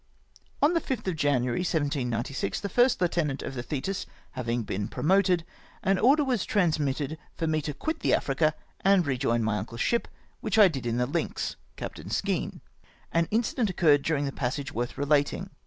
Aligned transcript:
On 0.63 0.73
the 0.73 0.81
5th 0.81 1.05
of 1.05 1.15
January 1.15 1.59
1796, 1.59 2.59
the 2.61 2.69
first 2.69 2.97
heutenant 2.99 3.43
of 3.43 3.53
the 3.53 3.61
Tlietis 3.61 4.07
having 4.31 4.63
been 4.63 4.87
promoted, 4.87 5.45
an 5.83 5.99
order 5.99 6.23
was 6.23 6.43
trans 6.43 6.79
mitted 6.79 7.19
for 7.35 7.45
me 7.45 7.61
to 7.61 7.71
quit 7.75 7.99
the 7.99 8.11
Africa., 8.15 8.55
and 8.79 9.05
rejoin 9.05 9.43
my 9.43 9.59
uncle's 9.59 9.81
sliip, 9.81 10.05
which 10.39 10.57
I 10.57 10.69
did 10.69 10.87
in 10.87 10.97
the 10.97 11.05
Lynx., 11.05 11.55
Captain 11.75 12.09
Skene. 12.09 12.61
An 13.11 13.27
in 13.29 13.43
cident 13.43 13.71
occiu"red 13.75 14.01
durmg 14.01 14.25
the 14.25 14.31
passage 14.31 14.71
worth 14.71 14.97
relating. 14.97 15.51